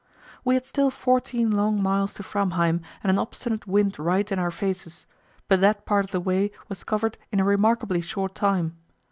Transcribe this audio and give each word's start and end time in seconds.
We 0.43 0.55
had 0.55 0.65
still 0.65 0.89
fourteen 0.89 1.51
long 1.51 1.79
miles 1.79 2.15
to 2.15 2.23
Framheim 2.23 2.81
and 3.03 3.11
an 3.11 3.19
obstinate 3.19 3.67
wind 3.67 3.99
right 3.99 4.31
in 4.31 4.39
our 4.39 4.49
faces, 4.49 5.05
but 5.47 5.61
that 5.61 5.85
part 5.85 6.05
of 6.05 6.11
the 6.11 6.19
way 6.19 6.49
was 6.67 6.83
covered 6.83 7.19
in 7.31 7.39
a 7.39 7.43
remarkably 7.43 8.01
short 8.01 8.33
time. 8.33 8.77